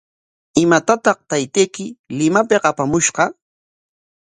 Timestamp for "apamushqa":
2.69-3.23